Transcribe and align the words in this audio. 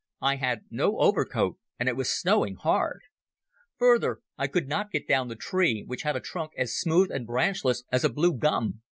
I 0.23 0.37
had 0.37 0.61
no 0.71 0.97
overcoat, 0.97 1.59
and 1.77 1.87
it 1.87 1.95
was 1.95 2.09
snowing 2.09 2.55
hard. 2.55 3.01
Further, 3.77 4.21
I 4.35 4.47
could 4.47 4.67
not 4.67 4.89
get 4.89 5.07
down 5.07 5.27
the 5.27 5.35
tree, 5.35 5.83
which 5.85 6.01
had 6.01 6.15
a 6.15 6.19
trunk 6.19 6.53
as 6.57 6.75
smooth 6.75 7.11
and 7.11 7.27
branchless 7.27 7.83
as 7.91 8.03
a 8.03 8.09
blue 8.09 8.33
gum. 8.35 8.81